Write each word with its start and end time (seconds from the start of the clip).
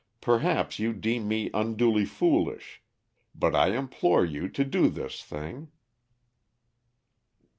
Perhaps 0.19 0.79
you 0.79 0.93
deem 0.93 1.27
me 1.27 1.51
unduly 1.53 2.05
foolish. 2.05 2.81
But 3.35 3.55
I 3.55 3.67
implore 3.77 4.25
you 4.25 4.49
to 4.49 4.63
do 4.65 4.89
this 4.89 5.21
thing." 5.23 5.69